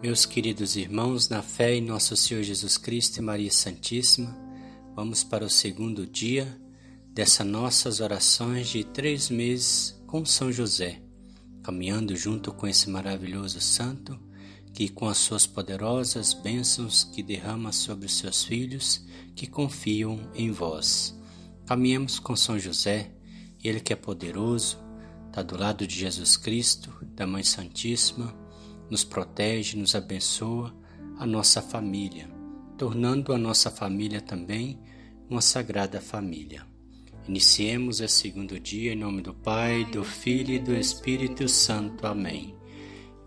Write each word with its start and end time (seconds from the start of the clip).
Meus 0.00 0.24
queridos 0.24 0.76
irmãos, 0.76 1.28
na 1.28 1.42
fé 1.42 1.74
em 1.74 1.80
nosso 1.80 2.16
Senhor 2.16 2.44
Jesus 2.44 2.78
Cristo 2.78 3.16
e 3.16 3.20
Maria 3.20 3.50
Santíssima, 3.50 4.32
vamos 4.94 5.24
para 5.24 5.44
o 5.44 5.50
segundo 5.50 6.06
dia 6.06 6.56
dessas 7.12 7.44
nossas 7.44 7.98
orações 7.98 8.68
de 8.68 8.84
três 8.84 9.28
meses 9.28 10.00
com 10.06 10.24
São 10.24 10.52
José, 10.52 11.02
caminhando 11.64 12.14
junto 12.14 12.52
com 12.52 12.68
esse 12.68 12.88
maravilhoso 12.88 13.60
santo 13.60 14.16
que, 14.72 14.88
com 14.88 15.08
as 15.08 15.18
suas 15.18 15.48
poderosas 15.48 16.32
bênçãos 16.32 17.02
que 17.02 17.20
derrama 17.20 17.72
sobre 17.72 18.06
os 18.06 18.16
seus 18.18 18.44
filhos 18.44 19.04
que 19.34 19.48
confiam 19.48 20.30
em 20.32 20.52
vós. 20.52 21.18
Caminhemos 21.66 22.20
com 22.20 22.36
São 22.36 22.56
José, 22.56 23.10
ele 23.64 23.80
que 23.80 23.92
é 23.92 23.96
poderoso, 23.96 24.78
está 25.26 25.42
do 25.42 25.58
lado 25.58 25.88
de 25.88 25.98
Jesus 25.98 26.36
Cristo, 26.36 26.94
da 27.16 27.26
Mãe 27.26 27.42
Santíssima 27.42 28.46
nos 28.90 29.04
protege, 29.04 29.76
nos 29.76 29.94
abençoa 29.94 30.74
a 31.18 31.26
nossa 31.26 31.60
família, 31.60 32.28
tornando 32.76 33.32
a 33.32 33.38
nossa 33.38 33.70
família 33.70 34.20
também 34.20 34.78
uma 35.28 35.40
sagrada 35.40 36.00
família. 36.00 36.66
Iniciemos 37.28 38.00
o 38.00 38.08
segundo 38.08 38.58
dia 38.58 38.94
em 38.94 38.96
nome 38.96 39.20
do 39.20 39.34
Pai, 39.34 39.84
do 39.84 40.02
Filho 40.02 40.54
e 40.54 40.58
do 40.58 40.74
Espírito 40.74 41.46
Santo. 41.46 42.06
Amém. 42.06 42.54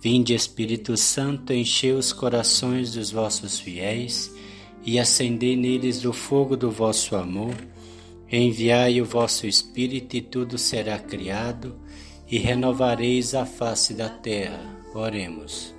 Vinde, 0.01 0.33
Espírito 0.33 0.97
Santo, 0.97 1.53
enchei 1.53 1.91
os 1.91 2.11
corações 2.11 2.93
dos 2.93 3.11
vossos 3.11 3.59
fiéis 3.59 4.33
e 4.83 4.97
acendei 4.97 5.55
neles 5.55 6.03
o 6.03 6.11
fogo 6.11 6.57
do 6.57 6.71
vosso 6.71 7.15
amor. 7.15 7.55
Enviai 8.31 8.99
o 8.99 9.05
vosso 9.05 9.45
Espírito 9.45 10.17
e 10.17 10.21
tudo 10.21 10.57
será 10.57 10.97
criado 10.97 11.79
e 12.31 12.37
renovareis 12.37 13.35
a 13.35 13.45
face 13.45 13.93
da 13.93 14.07
terra. 14.07 14.79
Oremos. 14.95 15.75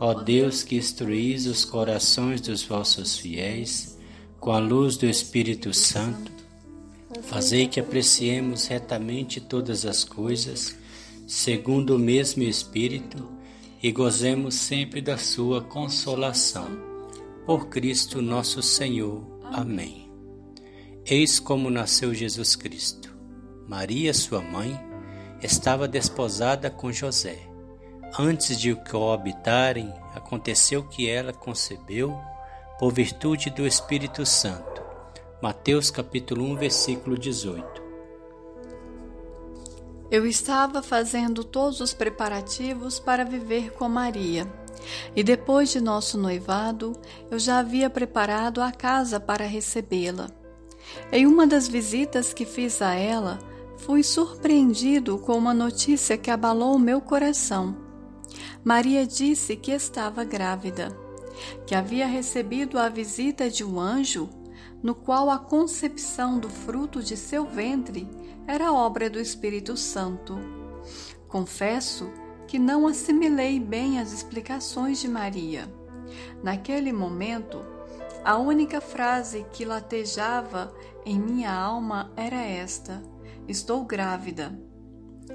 Ó 0.00 0.12
Deus 0.12 0.64
que 0.64 0.76
instruís 0.76 1.46
os 1.46 1.64
corações 1.64 2.40
dos 2.40 2.64
vossos 2.64 3.16
fiéis 3.16 3.96
com 4.40 4.50
a 4.50 4.58
luz 4.58 4.96
do 4.96 5.06
Espírito 5.06 5.72
Santo, 5.72 6.32
fazei 7.22 7.68
que 7.68 7.78
apreciemos 7.78 8.66
retamente 8.66 9.40
todas 9.40 9.86
as 9.86 10.02
coisas, 10.02 10.76
segundo 11.28 11.94
o 11.94 11.98
mesmo 12.00 12.42
Espírito, 12.42 13.30
e 13.80 13.92
gozemos 13.92 14.56
sempre 14.56 15.00
da 15.00 15.16
sua 15.16 15.62
consolação. 15.62 16.66
Por 17.46 17.68
Cristo 17.68 18.20
nosso 18.20 18.60
Senhor. 18.60 19.24
Amém. 19.44 20.10
Eis 21.06 21.38
como 21.38 21.70
nasceu 21.70 22.12
Jesus 22.12 22.56
Cristo. 22.56 23.12
Maria, 23.68 24.12
sua 24.12 24.40
mãe, 24.40 24.78
estava 25.42 25.88
desposada 25.88 26.70
com 26.70 26.92
José 26.92 27.52
Antes 28.18 28.60
de 28.60 28.70
o 28.70 28.76
coabitarem, 28.76 29.90
aconteceu 30.14 30.82
que 30.82 31.08
ela 31.08 31.32
concebeu 31.32 32.14
por 32.78 32.92
virtude 32.92 33.48
do 33.48 33.66
Espírito 33.66 34.26
Santo. 34.26 34.82
Mateus 35.40 35.90
capítulo 35.90 36.44
1, 36.44 36.56
versículo 36.56 37.16
18. 37.16 37.82
Eu 40.10 40.26
estava 40.26 40.82
fazendo 40.82 41.42
todos 41.42 41.80
os 41.80 41.94
preparativos 41.94 43.00
para 43.00 43.24
viver 43.24 43.72
com 43.72 43.88
Maria. 43.88 44.46
E 45.16 45.22
depois 45.22 45.70
de 45.70 45.80
nosso 45.80 46.18
noivado, 46.18 46.92
eu 47.30 47.38
já 47.38 47.60
havia 47.60 47.88
preparado 47.88 48.60
a 48.60 48.70
casa 48.70 49.18
para 49.18 49.46
recebê-la. 49.46 50.30
Em 51.10 51.26
uma 51.26 51.46
das 51.46 51.66
visitas 51.66 52.34
que 52.34 52.44
fiz 52.44 52.82
a 52.82 52.94
ela, 52.94 53.38
fui 53.82 54.04
surpreendido 54.04 55.18
com 55.18 55.36
uma 55.36 55.52
notícia 55.52 56.16
que 56.16 56.30
abalou 56.30 56.76
o 56.76 56.78
meu 56.78 57.00
coração. 57.00 57.76
Maria 58.64 59.04
disse 59.04 59.56
que 59.56 59.72
estava 59.72 60.22
grávida, 60.22 60.96
que 61.66 61.74
havia 61.74 62.06
recebido 62.06 62.78
a 62.78 62.88
visita 62.88 63.50
de 63.50 63.64
um 63.64 63.80
anjo, 63.80 64.30
no 64.80 64.94
qual 64.94 65.28
a 65.30 65.38
concepção 65.38 66.38
do 66.38 66.48
fruto 66.48 67.02
de 67.02 67.16
seu 67.16 67.44
ventre 67.44 68.08
era 68.46 68.72
obra 68.72 69.10
do 69.10 69.18
Espírito 69.18 69.76
Santo. 69.76 70.38
Confesso 71.26 72.08
que 72.46 72.60
não 72.60 72.86
assimilei 72.86 73.58
bem 73.58 73.98
as 73.98 74.12
explicações 74.12 75.00
de 75.00 75.08
Maria. 75.08 75.68
Naquele 76.40 76.92
momento, 76.92 77.60
a 78.24 78.38
única 78.38 78.80
frase 78.80 79.44
que 79.52 79.64
latejava 79.64 80.72
em 81.04 81.18
minha 81.18 81.52
alma 81.52 82.12
era 82.16 82.40
esta: 82.40 83.02
Estou 83.48 83.84
grávida. 83.84 84.58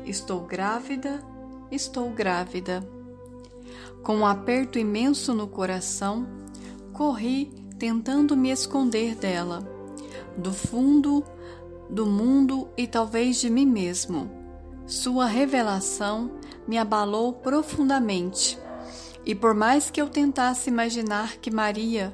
Estou 0.06 0.41
grávida. 0.41 1.23
Estou 1.72 2.09
grávida. 2.12 2.88
Com 4.03 4.18
um 4.18 4.25
aperto 4.25 4.79
imenso 4.79 5.34
no 5.34 5.47
coração, 5.47 6.28
corri 6.94 7.51
tentando 7.78 8.35
me 8.35 8.50
esconder 8.50 9.16
dela, 9.16 9.59
do 10.38 10.53
fundo 10.53 11.23
do 11.90 12.06
mundo 12.06 12.68
e 12.75 12.85
talvez 12.85 13.38
de 13.38 13.50
mim 13.50 13.66
mesmo. 13.66 14.29
Sua 14.85 15.25
revelação 15.25 16.31
me 16.68 16.78
abalou 16.78 17.34
profundamente. 17.34 18.57
E 19.25 19.35
por 19.35 19.53
mais 19.53 19.89
que 19.89 20.01
eu 20.01 20.09
tentasse 20.09 20.69
imaginar 20.69 21.38
que 21.38 21.51
Maria 21.51 22.13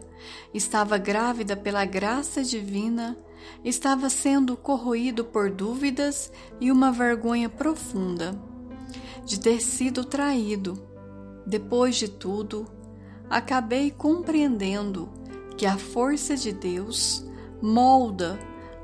estava 0.53 0.97
grávida 0.97 1.55
pela 1.55 1.85
graça 1.85 2.43
divina, 2.43 3.15
estava 3.63 4.09
sendo 4.09 4.55
corroído 4.55 5.23
por 5.25 5.49
dúvidas 5.49 6.31
e 6.59 6.71
uma 6.71 6.91
vergonha 6.91 7.49
profunda 7.49 8.39
de 9.25 9.39
ter 9.39 9.61
sido 9.61 10.03
traído 10.03 10.93
depois 11.45 11.95
de 11.95 12.07
tudo, 12.07 12.65
acabei 13.29 13.91
compreendendo 13.91 15.09
que 15.57 15.65
a 15.65 15.77
força 15.77 16.35
de 16.35 16.51
Deus 16.51 17.25
molda 17.61 18.39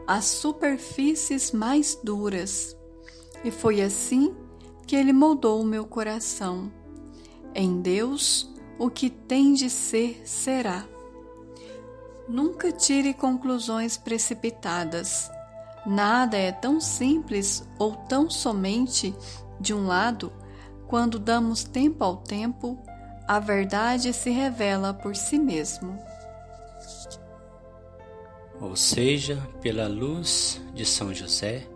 as 0.06 0.26
superfícies 0.26 1.52
mais 1.52 1.98
duras. 2.04 2.76
E 3.44 3.52
foi 3.52 3.82
assim 3.82 4.36
que 4.86 4.96
ele 4.96 5.14
moldou 5.14 5.62
o 5.62 5.66
meu 5.66 5.86
coração. 5.86 6.72
Em 7.56 7.82
Deus, 7.82 8.54
o 8.78 8.90
que 8.90 9.10
tem 9.10 9.54
de 9.54 9.70
ser, 9.70 10.22
será. 10.26 10.86
Nunca 12.30 12.72
tire 12.72 13.14
conclusões 13.14 13.98
precipitadas. 13.98 15.30
Nada 15.86 16.38
é 16.38 16.52
tão 16.52 16.80
simples 16.80 17.68
ou 17.78 17.96
tão 17.96 18.30
somente 18.30 19.14
de 19.60 19.74
um 19.74 19.88
lado 19.88 20.32
quando 20.90 21.20
damos 21.20 21.64
tempo 21.64 22.04
ao 22.04 22.18
tempo, 22.18 22.76
a 23.28 23.40
verdade 23.40 24.12
se 24.12 24.32
revela 24.32 24.92
por 24.92 25.16
si 25.16 25.38
mesmo. 25.38 26.04
Ou 28.60 28.76
seja, 28.76 29.38
pela 29.62 29.88
luz 29.88 30.60
de 30.74 30.84
São 30.84 31.14
José, 31.14 31.68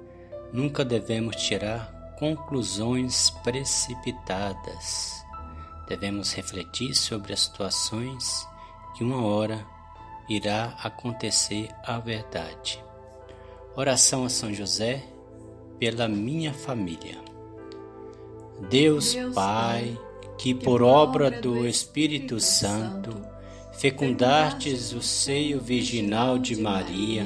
nunca 0.51 0.83
devemos 0.83 1.35
tirar 1.35 2.15
conclusões 2.17 3.29
precipitadas. 3.43 5.23
Devemos 5.87 6.33
refletir 6.33 6.95
sobre 6.95 7.33
as 7.33 7.41
situações 7.41 8.47
que 8.95 9.03
uma 9.03 9.23
hora 9.23 9.63
irá 10.29 10.75
acontecer 10.81 11.69
a 11.83 11.99
verdade. 11.99 12.83
Oração 13.75 14.25
a 14.25 14.29
São 14.29 14.53
José 14.53 15.03
pela 15.79 16.07
minha 16.07 16.53
família. 16.53 17.17
Deus 18.69 19.15
Pai, 19.33 19.97
que 20.37 20.53
por 20.53 20.81
obra 20.81 21.29
do 21.29 21.67
Espírito 21.67 22.39
Santo 22.39 23.21
fecundastes 23.73 24.93
o 24.93 25.01
seio 25.01 25.59
virginal 25.59 26.37
de 26.37 26.55
Maria 26.55 27.25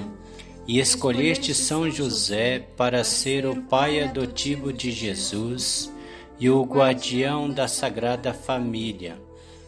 e 0.68 0.80
escolheste 0.80 1.54
São 1.54 1.90
José 1.90 2.60
para 2.76 3.04
ser 3.04 3.46
o 3.46 3.64
pai 3.64 4.02
adotivo 4.02 4.74
de 4.74 4.92
Jesus 4.92 5.94
e 6.40 6.50
o 6.50 6.64
guardião 6.64 7.50
da 7.50 7.68
Sagrada 7.68 8.34
Família. 8.34 9.27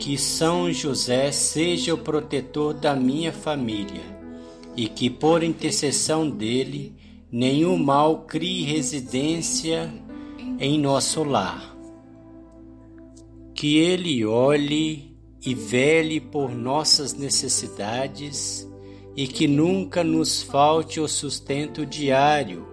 que 0.00 0.18
São 0.18 0.72
José 0.72 1.32
seja 1.32 1.94
o 1.94 1.98
protetor 1.98 2.74
da 2.74 2.94
minha 2.94 3.32
família 3.32 4.02
e 4.76 4.88
que, 4.88 5.10
por 5.10 5.42
intercessão 5.42 6.30
dele, 6.30 6.94
nenhum 7.30 7.76
mal 7.76 8.20
crie 8.26 8.62
residência 8.64 9.92
em 10.58 10.78
nosso 10.78 11.24
lar. 11.24 11.76
que 13.54 13.76
Ele 13.76 14.24
olhe 14.24 15.16
e 15.44 15.52
vele 15.52 16.20
por 16.20 16.54
nossas 16.54 17.12
necessidades 17.12 18.68
e 19.16 19.26
que 19.26 19.48
nunca 19.48 20.04
nos 20.04 20.42
falte 20.42 21.00
o 21.00 21.08
sustento 21.08 21.84
diário, 21.84 22.68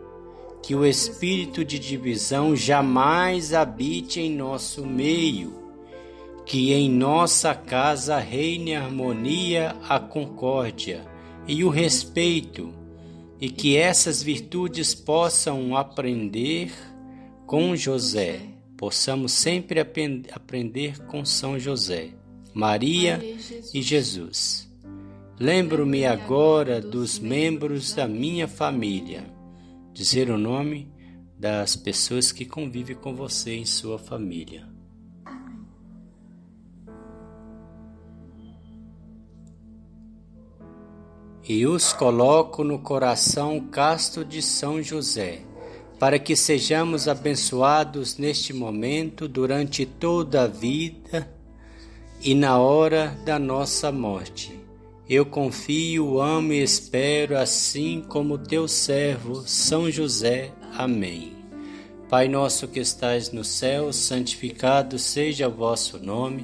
que 0.62 0.76
o 0.76 0.86
espírito 0.86 1.66
de 1.66 1.80
divisão 1.80 2.56
jamais 2.56 3.52
habite 3.52 4.20
em 4.20 4.30
nosso 4.30 4.86
meio, 4.86 5.65
que 6.46 6.74
em 6.74 6.90
nossa 6.90 7.56
casa 7.56 8.20
reine 8.20 8.76
a 8.76 8.84
harmonia, 8.84 9.76
a 9.90 10.00
concórdia 10.00 11.04
e 11.48 11.64
o 11.64 11.70
respeito, 11.70 12.74
e 13.42 13.50
que 13.50 13.76
essas 13.76 14.22
virtudes 14.22 14.94
possam 14.94 15.76
aprender 15.76 16.72
com 17.46 17.76
José, 17.76 18.42
possamos 18.78 19.32
sempre 19.32 19.80
aprender 19.80 21.00
com 21.06 21.26
São 21.26 21.60
José, 21.60 22.10
Maria 22.54 23.20
e 23.74 23.82
Jesus. 23.82 24.66
Lembro-me 25.38 26.06
agora 26.06 26.80
dos 26.80 27.20
membros 27.20 27.94
da 27.94 28.08
minha 28.08 28.48
família. 28.48 29.26
Dizer 29.94 30.30
o 30.30 30.38
nome 30.38 30.90
das 31.38 31.76
pessoas 31.76 32.32
que 32.32 32.46
convivem 32.46 32.96
com 32.96 33.14
você 33.14 33.56
em 33.56 33.66
sua 33.66 34.00
família. 34.00 34.75
E 41.48 41.66
os 41.66 41.94
coloco 41.94 42.64
no 42.64 42.80
coração 42.80 43.60
casto 43.60 44.26
de 44.26 44.42
São 44.42 44.82
José, 44.82 45.42
para 46.00 46.18
que 46.18 46.36
sejamos 46.36 47.08
abençoados 47.08 48.18
neste 48.18 48.52
momento, 48.52 49.28
durante 49.28 49.86
toda 49.86 50.44
a 50.44 50.48
vida 50.48 51.32
e 52.22 52.34
na 52.34 52.58
hora 52.58 53.18
da 53.26 53.38
nossa 53.38 53.92
morte 53.92 54.66
eu 55.08 55.24
confio, 55.24 56.20
amo 56.20 56.52
e 56.52 56.64
espero, 56.64 57.38
assim 57.38 58.04
como 58.10 58.40
teu 58.40 58.68
servo, 58.68 59.44
São 59.46 59.92
José. 59.92 60.52
Amém. 60.76 61.32
Pai 62.10 62.28
nosso 62.28 62.68
que 62.68 62.80
estais 62.80 63.32
no 63.32 63.44
céu, 63.44 63.94
santificado 63.94 64.98
seja 64.98 65.48
o 65.48 65.52
vosso 65.52 66.00
nome. 66.00 66.44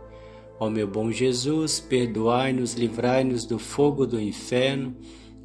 Ó 0.61 0.69
meu 0.69 0.87
bom 0.87 1.11
Jesus, 1.11 1.81
perdoai-nos, 1.81 2.75
livrai-nos 2.75 3.43
do 3.43 3.59
fogo 3.59 4.07
do 4.07 4.21
inferno, 4.21 4.95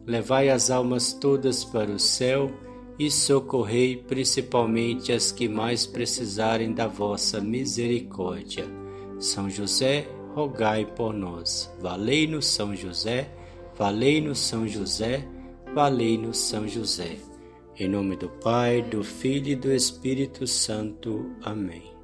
levai 0.07 0.49
as 0.49 0.71
almas 0.71 1.13
todas 1.13 1.65
para 1.65 1.91
o 1.91 1.99
céu 1.99 2.49
e 2.97 3.11
socorrei 3.11 3.97
principalmente 3.97 5.13
as 5.13 5.33
que 5.33 5.49
mais 5.49 5.85
precisarem 5.87 6.73
da 6.73 6.87
vossa 6.87 7.41
misericórdia. 7.41 8.65
São 9.19 9.51
José, 9.51 10.07
rogai 10.35 10.85
por 10.85 11.13
nós. 11.13 11.75
Valei-nos, 11.81 12.47
São 12.47 12.77
José 12.77 13.29
Valei-nos 13.79 14.39
São 14.39 14.67
José, 14.67 15.29
valei-nos 15.75 16.39
São 16.39 16.67
José. 16.67 17.19
Em 17.79 17.87
nome 17.87 18.17
do 18.17 18.31
Pai, 18.43 18.81
do 18.81 19.05
Filho 19.05 19.49
e 19.49 19.55
do 19.55 19.71
Espírito 19.71 20.47
Santo. 20.47 21.31
Amém. 21.43 21.96